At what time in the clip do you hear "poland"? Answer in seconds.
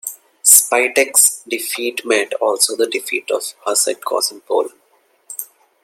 4.41-4.79